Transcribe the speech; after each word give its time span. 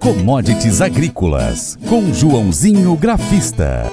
Commodities 0.00 0.80
Agrícolas, 0.80 1.78
com 1.86 2.10
Joãozinho 2.10 2.96
Grafista. 2.96 3.84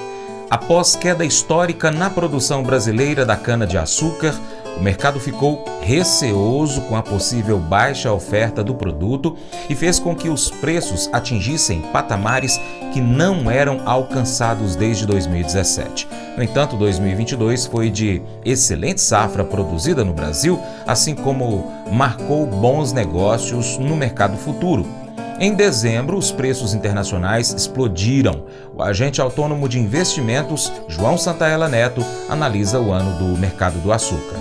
Após 0.48 0.96
queda 0.96 1.22
histórica 1.22 1.90
na 1.90 2.08
produção 2.08 2.62
brasileira 2.62 3.26
da 3.26 3.36
cana-de-açúcar, 3.36 4.34
o 4.78 4.82
mercado 4.82 5.20
ficou 5.20 5.62
receoso 5.82 6.80
com 6.82 6.96
a 6.96 7.02
possível 7.02 7.58
baixa 7.58 8.10
oferta 8.10 8.64
do 8.64 8.74
produto 8.74 9.36
e 9.68 9.74
fez 9.74 9.98
com 9.98 10.16
que 10.16 10.30
os 10.30 10.50
preços 10.50 11.10
atingissem 11.12 11.82
patamares 11.92 12.58
que 12.90 13.02
não 13.02 13.50
eram 13.50 13.82
alcançados 13.84 14.76
desde 14.76 15.04
2017. 15.04 16.08
No 16.38 16.42
entanto, 16.42 16.74
2022 16.78 17.66
foi 17.66 17.90
de 17.90 18.22
excelente 18.42 19.02
safra 19.02 19.44
produzida 19.44 20.02
no 20.02 20.14
Brasil, 20.14 20.58
assim 20.86 21.14
como 21.14 21.70
marcou 21.92 22.46
bons 22.46 22.94
negócios 22.94 23.76
no 23.76 23.94
mercado 23.94 24.38
futuro. 24.38 24.86
Em 25.40 25.54
dezembro, 25.54 26.16
os 26.16 26.32
preços 26.32 26.74
internacionais 26.74 27.52
explodiram. 27.52 28.46
O 28.74 28.82
agente 28.82 29.20
autônomo 29.20 29.68
de 29.68 29.78
investimentos, 29.78 30.72
João 30.88 31.16
Santaella 31.16 31.68
Neto, 31.68 32.04
analisa 32.28 32.80
o 32.80 32.90
ano 32.90 33.16
do 33.18 33.38
mercado 33.38 33.78
do 33.78 33.92
açúcar. 33.92 34.36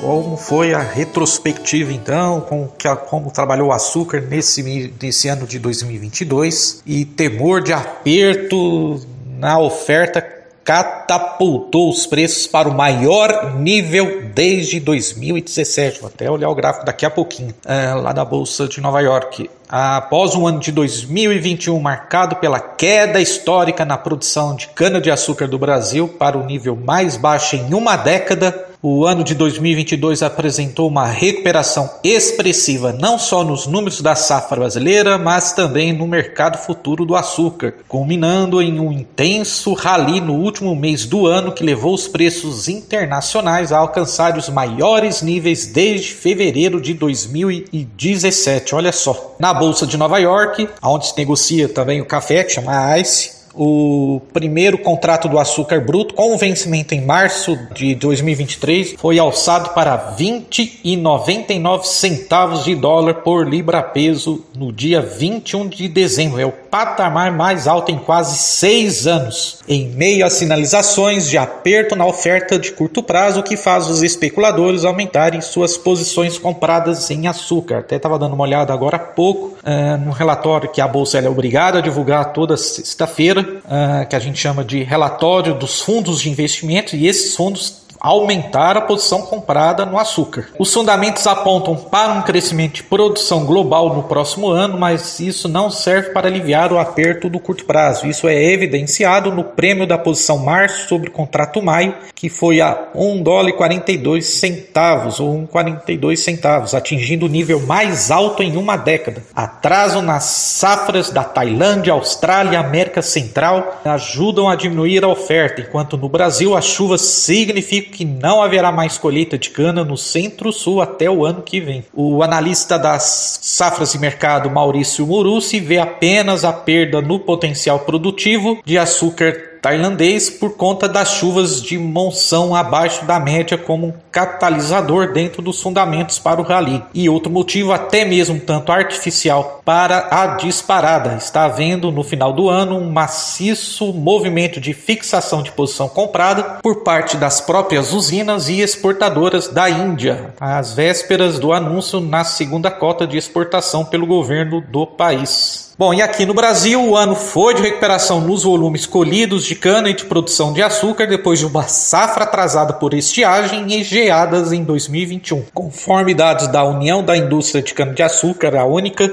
Como 0.00 0.38
foi 0.38 0.72
a 0.72 0.80
retrospectiva 0.80 1.92
então, 1.92 2.40
com 2.40 2.66
que, 2.66 2.88
como 3.10 3.30
trabalhou 3.30 3.68
o 3.68 3.72
açúcar 3.72 4.22
nesse, 4.22 4.62
nesse 5.02 5.28
ano 5.28 5.46
de 5.46 5.58
2022 5.58 6.82
e 6.86 7.04
temor 7.04 7.62
de 7.62 7.74
aperto 7.74 9.00
na 9.38 9.58
oferta 9.58 10.35
catapultou 10.66 11.88
os 11.88 12.08
preços 12.08 12.48
para 12.48 12.68
o 12.68 12.74
maior 12.74 13.54
nível 13.54 14.24
desde 14.34 14.80
2017. 14.80 16.00
Vou 16.00 16.08
até 16.08 16.28
olhar 16.28 16.50
o 16.50 16.54
gráfico 16.56 16.84
daqui 16.84 17.06
a 17.06 17.10
pouquinho, 17.10 17.54
é, 17.64 17.94
lá 17.94 18.12
da 18.12 18.24
Bolsa 18.24 18.66
de 18.66 18.80
Nova 18.80 19.00
York. 19.00 19.48
Após 19.68 20.34
um 20.34 20.44
ano 20.44 20.58
de 20.58 20.72
2021 20.72 21.78
marcado 21.78 22.36
pela 22.36 22.58
queda 22.58 23.20
histórica 23.20 23.84
na 23.84 23.96
produção 23.96 24.56
de 24.56 24.66
cana-de-açúcar 24.68 25.46
do 25.46 25.56
Brasil 25.56 26.08
para 26.08 26.36
o 26.36 26.44
nível 26.44 26.74
mais 26.74 27.16
baixo 27.16 27.54
em 27.54 27.72
uma 27.72 27.96
década, 27.96 28.66
o 28.88 29.04
ano 29.04 29.24
de 29.24 29.34
2022 29.34 30.22
apresentou 30.22 30.86
uma 30.86 31.06
recuperação 31.06 31.90
expressiva 32.04 32.92
não 32.92 33.18
só 33.18 33.42
nos 33.42 33.66
números 33.66 34.00
da 34.00 34.14
safra 34.14 34.60
brasileira, 34.60 35.18
mas 35.18 35.50
também 35.50 35.92
no 35.92 36.06
mercado 36.06 36.56
futuro 36.56 37.04
do 37.04 37.16
açúcar, 37.16 37.74
culminando 37.88 38.62
em 38.62 38.78
um 38.78 38.92
intenso 38.92 39.72
rally 39.72 40.20
no 40.20 40.34
último 40.34 40.76
mês 40.76 41.04
do 41.04 41.26
ano 41.26 41.50
que 41.50 41.64
levou 41.64 41.94
os 41.94 42.06
preços 42.06 42.68
internacionais 42.68 43.72
a 43.72 43.78
alcançar 43.78 44.38
os 44.38 44.48
maiores 44.48 45.20
níveis 45.20 45.66
desde 45.66 46.14
fevereiro 46.14 46.80
de 46.80 46.94
2017. 46.94 48.72
Olha 48.72 48.92
só. 48.92 49.34
Na 49.40 49.52
Bolsa 49.52 49.84
de 49.84 49.96
Nova 49.96 50.18
York, 50.18 50.68
onde 50.80 51.08
se 51.08 51.18
negocia 51.18 51.68
também 51.68 52.00
o 52.00 52.06
café, 52.06 52.44
que 52.44 52.52
chama 52.52 52.96
ICE, 52.96 53.35
o 53.56 54.20
primeiro 54.32 54.78
contrato 54.78 55.28
do 55.28 55.38
açúcar 55.38 55.80
bruto, 55.80 56.14
com 56.14 56.36
vencimento 56.36 56.94
em 56.94 57.04
março 57.04 57.58
de 57.74 57.94
2023, 57.94 58.94
foi 58.98 59.18
alçado 59.18 59.70
para 59.70 60.16
20,99 60.16 61.84
centavos 61.84 62.64
de 62.64 62.74
dólar 62.74 63.14
por 63.14 63.48
libra 63.48 63.82
peso 63.82 64.44
no 64.54 64.72
dia 64.72 65.00
21 65.00 65.68
de 65.68 65.88
dezembro. 65.88 66.40
É 66.40 66.46
o 66.46 66.52
patamar 66.52 67.32
mais 67.32 67.66
alto 67.66 67.90
em 67.90 67.98
quase 67.98 68.36
seis 68.36 69.06
anos, 69.06 69.60
em 69.66 69.88
meio 69.88 70.26
a 70.26 70.30
sinalizações 70.30 71.28
de 71.28 71.38
aperto 71.38 71.96
na 71.96 72.04
oferta 72.04 72.58
de 72.58 72.72
curto 72.72 73.02
prazo, 73.02 73.42
que 73.42 73.56
faz 73.56 73.88
os 73.88 74.02
especuladores 74.02 74.84
aumentarem 74.84 75.40
suas 75.40 75.76
posições 75.76 76.38
compradas 76.38 77.10
em 77.10 77.26
açúcar. 77.26 77.78
Até 77.78 77.96
estava 77.96 78.18
dando 78.18 78.34
uma 78.34 78.44
olhada 78.44 78.72
agora 78.72 78.96
há 78.96 79.00
pouco 79.00 79.56
uh, 79.62 80.04
no 80.04 80.10
relatório 80.10 80.70
que 80.70 80.80
a 80.80 80.88
Bolsa 80.88 81.18
é 81.18 81.28
obrigada 81.28 81.78
a 81.78 81.82
divulgar 81.82 82.32
toda 82.32 82.56
sexta-feira, 82.56 83.45
uh, 83.46 84.08
que 84.08 84.16
a 84.16 84.18
gente 84.18 84.38
chama 84.38 84.64
de 84.64 84.82
relatório 84.82 85.54
dos 85.54 85.80
fundos 85.80 86.20
de 86.20 86.30
investimento, 86.30 86.96
e 86.96 87.06
esses 87.06 87.34
fundos 87.34 87.85
aumentar 88.06 88.76
a 88.76 88.80
posição 88.80 89.22
comprada 89.22 89.84
no 89.84 89.98
açúcar. 89.98 90.50
Os 90.56 90.72
fundamentos 90.72 91.26
apontam 91.26 91.74
para 91.74 92.12
um 92.12 92.22
crescimento 92.22 92.74
de 92.74 92.82
produção 92.84 93.44
global 93.44 93.92
no 93.92 94.04
próximo 94.04 94.48
ano, 94.48 94.78
mas 94.78 95.18
isso 95.18 95.48
não 95.48 95.72
serve 95.72 96.10
para 96.10 96.28
aliviar 96.28 96.72
o 96.72 96.78
aperto 96.78 97.28
do 97.28 97.40
curto 97.40 97.64
prazo. 97.64 98.06
Isso 98.06 98.28
é 98.28 98.52
evidenciado 98.52 99.32
no 99.32 99.42
prêmio 99.42 99.88
da 99.88 99.98
posição 99.98 100.38
março 100.38 100.86
sobre 100.86 101.08
o 101.08 101.12
contrato 101.12 101.60
maio, 101.60 101.96
que 102.14 102.28
foi 102.28 102.60
a 102.60 102.90
1 102.94 103.24
dólar 103.24 103.48
e 103.48 103.54
42 103.54 104.24
centavos 104.24 105.18
ou 105.18 105.34
1,42 105.48 106.16
centavos, 106.16 106.74
atingindo 106.74 107.26
o 107.26 107.28
nível 107.28 107.58
mais 107.58 108.12
alto 108.12 108.40
em 108.40 108.56
uma 108.56 108.76
década. 108.76 109.24
Atraso 109.34 110.00
nas 110.00 110.22
safras 110.22 111.10
da 111.10 111.24
Tailândia, 111.24 111.92
Austrália 111.92 112.52
e 112.52 112.56
América 112.56 113.02
Central 113.02 113.80
ajudam 113.84 114.48
a 114.48 114.54
diminuir 114.54 115.02
a 115.02 115.08
oferta, 115.08 115.60
enquanto 115.60 115.96
no 115.96 116.08
Brasil 116.08 116.56
as 116.56 116.66
chuvas 116.66 117.00
significam 117.00 117.95
que 117.96 118.04
não 118.04 118.42
haverá 118.42 118.70
mais 118.70 118.98
colheita 118.98 119.38
de 119.38 119.48
cana 119.48 119.82
no 119.82 119.96
centro-sul 119.96 120.82
até 120.82 121.10
o 121.10 121.24
ano 121.24 121.40
que 121.40 121.60
vem. 121.60 121.82
O 121.94 122.22
analista 122.22 122.78
das 122.78 123.38
safras 123.40 123.94
e 123.94 123.98
mercado 123.98 124.50
Maurício 124.50 125.06
Murucci 125.06 125.58
vê 125.58 125.78
apenas 125.78 126.44
a 126.44 126.52
perda 126.52 127.00
no 127.00 127.18
potencial 127.18 127.80
produtivo 127.80 128.60
de 128.66 128.76
açúcar 128.76 129.55
tailandês 129.66 130.30
por 130.30 130.50
conta 130.50 130.88
das 130.88 131.14
chuvas 131.14 131.60
de 131.60 131.76
monção 131.76 132.54
abaixo 132.54 133.04
da 133.04 133.18
média 133.18 133.58
como 133.58 133.88
um 133.88 133.92
catalisador 134.12 135.12
dentro 135.12 135.42
dos 135.42 135.60
fundamentos 135.60 136.20
para 136.20 136.40
o 136.40 136.44
rally. 136.44 136.84
E 136.94 137.08
outro 137.08 137.32
motivo, 137.32 137.72
até 137.72 138.04
mesmo 138.04 138.38
tanto 138.38 138.70
artificial, 138.70 139.60
para 139.64 140.06
a 140.08 140.36
disparada. 140.36 141.16
Está 141.16 141.46
havendo 141.46 141.90
no 141.90 142.04
final 142.04 142.32
do 142.32 142.48
ano 142.48 142.78
um 142.78 142.92
maciço 142.92 143.92
movimento 143.92 144.60
de 144.60 144.72
fixação 144.72 145.42
de 145.42 145.50
posição 145.50 145.88
comprada 145.88 146.44
por 146.62 146.84
parte 146.84 147.16
das 147.16 147.40
próprias 147.40 147.92
usinas 147.92 148.48
e 148.48 148.60
exportadoras 148.60 149.48
da 149.48 149.68
Índia, 149.68 150.32
às 150.38 150.74
vésperas 150.74 151.40
do 151.40 151.52
anúncio 151.52 151.98
na 151.98 152.22
segunda 152.22 152.70
cota 152.70 153.04
de 153.04 153.18
exportação 153.18 153.84
pelo 153.84 154.06
governo 154.06 154.60
do 154.60 154.86
país. 154.86 155.65
Bom, 155.78 155.92
e 155.92 156.00
aqui 156.00 156.24
no 156.24 156.32
Brasil, 156.32 156.82
o 156.82 156.96
ano 156.96 157.14
foi 157.14 157.52
de 157.52 157.60
recuperação 157.60 158.18
nos 158.18 158.44
volumes 158.44 158.86
colhidos 158.86 159.44
de 159.44 159.54
cana 159.54 159.90
e 159.90 159.94
de 159.94 160.06
produção 160.06 160.50
de 160.54 160.62
açúcar 160.62 161.06
depois 161.06 161.38
de 161.38 161.44
uma 161.44 161.64
safra 161.64 162.24
atrasada 162.24 162.72
por 162.72 162.94
estiagem 162.94 163.70
e 163.70 163.84
geadas 163.84 164.52
em 164.52 164.64
2021. 164.64 165.44
Conforme 165.52 166.14
dados 166.14 166.48
da 166.48 166.64
União 166.64 167.04
da 167.04 167.14
Indústria 167.14 167.62
de 167.62 167.74
Cana-de-Açúcar, 167.74 168.56
a 168.56 168.64
única, 168.64 169.12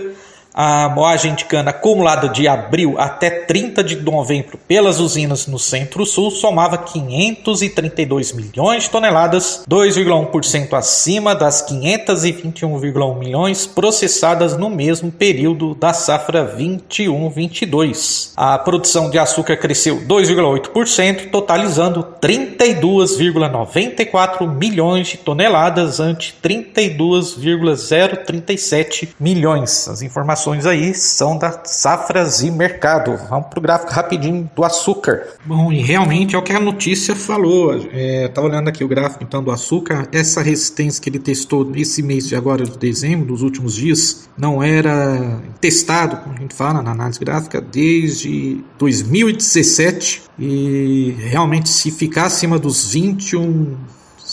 a 0.54 0.88
moagem 0.90 1.34
de 1.34 1.46
cana 1.46 1.72
acumulada 1.72 2.30
de 2.30 2.48
abril 2.48 2.96
até 3.00 3.30
30 3.30 3.84
de 3.84 3.96
novembro 3.96 4.60
pelas 4.68 5.00
usinas 5.00 5.48
no 5.48 5.58
Centro-Sul 5.58 6.30
somava 6.30 6.78
532 6.78 8.34
milhões 8.34 8.84
de 8.84 8.90
toneladas, 8.90 9.64
2,1% 9.68 10.74
acima 10.74 11.34
das 11.34 11.66
521,1 11.68 13.18
milhões 13.18 13.66
processadas 13.66 14.56
no 14.56 14.70
mesmo 14.70 15.12
período 15.12 15.74
da 15.74 15.92
safra 15.94 16.56
21-22. 16.58 18.34
A 18.36 18.60
produção 18.60 19.10
de 19.10 19.18
açúcar 19.18 19.56
cresceu 19.58 20.02
2,8%, 20.02 21.32
totalizando 21.32 22.06
32,94 22.22 24.48
milhões 24.48 25.08
de 25.08 25.18
toneladas 25.18 26.00
ante 26.00 26.36
32,037 26.42 29.16
milhões. 29.20 29.88
As 29.88 30.02
informações 30.02 30.43
informações 30.44 30.66
aí 30.66 30.94
são 30.94 31.38
da 31.38 31.62
Safras 31.64 32.42
e 32.42 32.52
Mercado. 32.52 33.18
Vamos 33.30 33.48
para 33.48 33.60
o 33.60 33.62
gráfico 33.62 33.92
rapidinho 33.92 34.50
do 34.54 34.64
açúcar. 34.64 35.28
Bom, 35.46 35.72
e 35.72 35.82
realmente 35.82 36.36
é 36.36 36.38
o 36.38 36.42
que 36.42 36.52
a 36.52 36.60
notícia 36.60 37.16
falou. 37.16 37.76
Estava 37.76 38.48
é, 38.48 38.50
olhando 38.50 38.68
aqui 38.68 38.84
o 38.84 38.88
gráfico 38.88 39.24
então 39.24 39.42
do 39.42 39.52
açúcar. 39.52 40.08
Essa 40.12 40.42
resistência 40.42 41.02
que 41.02 41.10
ele 41.10 41.20
testou 41.20 41.64
nesse 41.64 42.04
mês 42.04 42.28
de 42.28 42.36
agora 42.36 42.66
de 42.66 42.78
dezembro, 42.78 43.32
nos 43.32 43.42
últimos 43.42 43.76
dias, 43.76 44.30
não 44.38 44.62
era 44.62 45.40
testado, 45.62 46.18
como 46.18 46.36
a 46.36 46.40
gente 46.40 46.54
fala 46.54 46.82
na 46.82 46.92
análise 46.92 47.20
gráfica, 47.20 47.62
desde 47.62 48.62
2017. 48.78 50.24
E 50.38 51.16
realmente, 51.20 51.70
se 51.70 51.90
ficar 51.90 52.26
acima 52.26 52.60
dos 52.60 52.92
21 52.92 53.78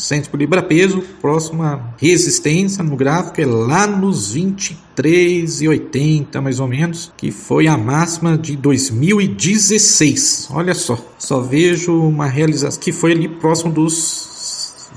centos 0.07 0.29
por 0.29 0.39
libra 0.39 0.63
peso, 0.63 1.03
próxima 1.21 1.93
resistência 1.99 2.83
no 2.83 2.97
gráfico 2.97 3.39
é 3.41 3.47
lá 3.47 3.87
nos 3.87 4.35
23,80 4.35 6.41
mais 6.41 6.59
ou 6.59 6.67
menos, 6.67 7.13
que 7.17 7.31
foi 7.31 7.69
a 7.69 7.77
máxima 7.77 8.39
de 8.39 8.57
2016. 8.57 10.49
Olha 10.51 10.75
só, 10.75 10.99
só 11.19 11.41
vejo 11.41 11.95
uma 11.95 12.27
realização 12.27 12.81
que 12.81 12.93
foi 12.93 13.13
ali 13.13 13.29
próximo 13.29 13.73
dos 13.73 14.31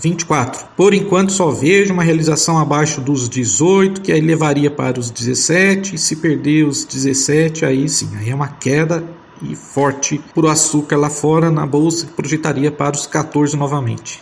24. 0.04 0.66
Por 0.76 0.94
enquanto 0.94 1.32
só 1.32 1.50
vejo 1.50 1.94
uma 1.94 2.04
realização 2.04 2.60
abaixo 2.60 3.00
dos 3.00 3.30
18, 3.30 4.02
que 4.02 4.12
aí 4.12 4.20
levaria 4.20 4.70
para 4.70 5.00
os 5.00 5.10
17, 5.10 5.96
e 5.96 5.98
se 5.98 6.18
perder 6.18 6.66
os 6.66 6.84
17, 6.84 7.66
aí 7.66 7.88
sim, 7.88 8.10
aí 8.18 8.30
é 8.30 8.36
uma 8.36 8.50
queda 8.50 9.04
e 9.42 9.56
forte 9.56 10.22
para 10.34 10.46
o 10.46 10.50
açúcar 10.50 10.98
lá 10.98 11.10
fora 11.10 11.50
na 11.50 11.66
bolsa 11.66 12.06
que 12.06 12.14
projetaria 12.14 12.72
para 12.72 12.96
os 12.96 13.08
14 13.08 13.58
novamente. 13.58 14.22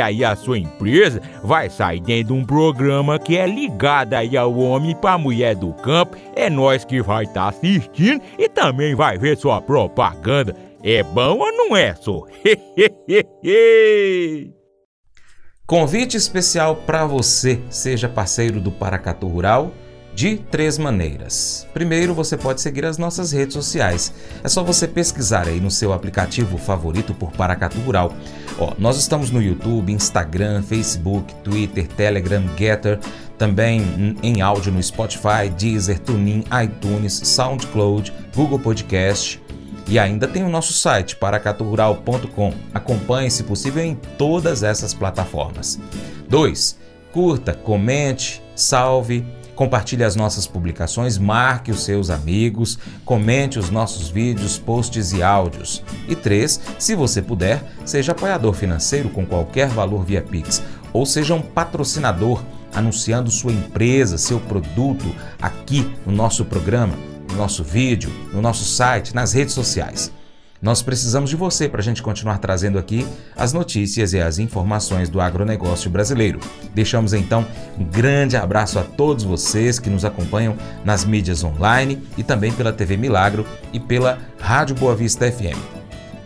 aí 0.00 0.24
a 0.24 0.34
sua 0.34 0.58
empresa 0.58 1.20
vai 1.42 1.68
sair 1.68 2.00
dentro 2.00 2.34
de 2.34 2.40
um 2.40 2.44
programa 2.44 3.18
que 3.18 3.36
é 3.36 3.46
ligado 3.46 4.14
aí 4.14 4.36
ao 4.36 4.56
homem 4.56 4.96
para 4.96 5.18
mulher 5.18 5.54
do 5.54 5.72
campo. 5.74 6.16
É 6.34 6.48
nós 6.48 6.84
que 6.84 7.02
vai 7.02 7.24
estar 7.24 7.42
tá 7.42 7.48
assistindo 7.48 8.22
e 8.38 8.48
também 8.48 8.94
vai 8.94 9.18
ver 9.18 9.36
sua 9.36 9.60
propaganda. 9.60 10.56
É 10.82 11.02
bom 11.02 11.38
ou 11.38 11.52
não 11.52 11.76
é, 11.76 11.94
só? 11.94 12.24
Convite 15.66 16.16
especial 16.16 16.74
para 16.74 17.04
você, 17.06 17.60
seja 17.70 18.08
parceiro 18.08 18.60
do 18.60 18.72
Paracatu 18.72 19.28
Rural, 19.28 19.72
de 20.12 20.36
três 20.36 20.76
maneiras. 20.78 21.66
Primeiro, 21.72 22.12
você 22.12 22.36
pode 22.36 22.60
seguir 22.60 22.84
as 22.84 22.98
nossas 22.98 23.30
redes 23.30 23.54
sociais. 23.54 24.12
É 24.42 24.48
só 24.48 24.64
você 24.64 24.88
pesquisar 24.88 25.46
aí 25.46 25.60
no 25.60 25.70
seu 25.70 25.92
aplicativo 25.92 26.58
favorito 26.58 27.14
por 27.14 27.30
Paracatu 27.32 27.78
Rural. 27.80 28.12
Ó, 28.60 28.74
nós 28.78 28.98
estamos 28.98 29.30
no 29.30 29.42
YouTube, 29.42 29.90
Instagram, 29.90 30.62
Facebook, 30.62 31.34
Twitter, 31.36 31.88
Telegram, 31.88 32.44
Getter, 32.58 32.98
também 33.38 34.16
em 34.22 34.42
áudio 34.42 34.70
no 34.70 34.82
Spotify, 34.82 35.48
Deezer, 35.58 35.98
TuneIn, 35.98 36.44
iTunes, 36.62 37.14
SoundCloud, 37.24 38.12
Google 38.34 38.58
Podcast 38.58 39.42
e 39.88 39.98
ainda 39.98 40.28
tem 40.28 40.44
o 40.44 40.48
nosso 40.50 40.74
site 40.74 41.16
paracaturural.com. 41.16 42.52
Acompanhe, 42.74 43.30
se 43.30 43.42
possível, 43.44 43.82
em 43.82 43.94
todas 44.18 44.62
essas 44.62 44.92
plataformas. 44.92 45.80
2. 46.28 46.78
Curta, 47.12 47.54
comente, 47.54 48.42
salve, 48.54 49.24
compartilhe 49.60 50.02
as 50.02 50.16
nossas 50.16 50.46
publicações, 50.46 51.18
marque 51.18 51.70
os 51.70 51.84
seus 51.84 52.08
amigos, 52.08 52.78
comente 53.04 53.58
os 53.58 53.68
nossos 53.68 54.08
vídeos, 54.08 54.58
posts 54.58 55.12
e 55.12 55.22
áudios. 55.22 55.84
E 56.08 56.16
3. 56.16 56.58
Se 56.78 56.94
você 56.94 57.20
puder, 57.20 57.62
seja 57.84 58.12
apoiador 58.12 58.54
financeiro 58.54 59.10
com 59.10 59.26
qualquer 59.26 59.68
valor 59.68 60.02
via 60.02 60.22
Pix 60.22 60.62
ou 60.94 61.04
seja 61.04 61.34
um 61.34 61.42
patrocinador 61.42 62.42
anunciando 62.74 63.30
sua 63.30 63.52
empresa, 63.52 64.16
seu 64.16 64.40
produto 64.40 65.14
aqui 65.42 65.94
no 66.06 66.12
nosso 66.12 66.42
programa 66.42 66.94
no 67.30 67.36
nosso 67.36 67.62
vídeo, 67.62 68.10
no 68.32 68.42
nosso 68.42 68.64
site, 68.64 69.14
nas 69.14 69.32
redes 69.32 69.54
sociais. 69.54 70.10
Nós 70.62 70.82
precisamos 70.82 71.30
de 71.30 71.36
você 71.36 71.68
para 71.68 71.80
a 71.80 71.82
gente 71.82 72.02
continuar 72.02 72.38
trazendo 72.38 72.78
aqui 72.78 73.06
as 73.34 73.52
notícias 73.52 74.12
e 74.12 74.20
as 74.20 74.38
informações 74.38 75.08
do 75.08 75.20
agronegócio 75.20 75.90
brasileiro. 75.90 76.38
Deixamos 76.74 77.14
então 77.14 77.46
um 77.78 77.84
grande 77.84 78.36
abraço 78.36 78.78
a 78.78 78.82
todos 78.82 79.24
vocês 79.24 79.78
que 79.78 79.88
nos 79.88 80.04
acompanham 80.04 80.56
nas 80.84 81.04
mídias 81.04 81.42
online 81.42 82.02
e 82.18 82.22
também 82.22 82.52
pela 82.52 82.72
TV 82.72 82.96
Milagro 82.96 83.46
e 83.72 83.80
pela 83.80 84.18
Rádio 84.38 84.76
Boa 84.76 84.94
Vista 84.94 85.30
FM. 85.30 85.80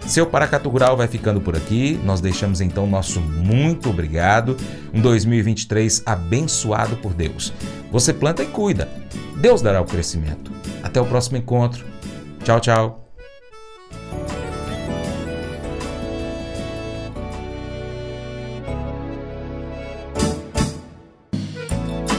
Seu 0.06 0.26
Paracatu 0.26 0.68
Rural 0.68 0.96
vai 0.96 1.08
ficando 1.08 1.40
por 1.40 1.56
aqui. 1.56 1.98
Nós 2.04 2.20
deixamos 2.20 2.60
então 2.60 2.86
nosso 2.86 3.20
muito 3.20 3.88
obrigado. 3.88 4.56
Um 4.92 5.00
2023 5.00 6.02
abençoado 6.04 6.96
por 6.96 7.14
Deus. 7.14 7.52
Você 7.90 8.12
planta 8.12 8.42
e 8.42 8.46
cuida. 8.46 8.88
Deus 9.40 9.62
dará 9.62 9.80
o 9.80 9.86
crescimento. 9.86 10.52
Até 10.82 11.00
o 11.00 11.06
próximo 11.06 11.38
encontro. 11.38 11.86
Tchau, 12.44 12.60
tchau. 12.60 13.03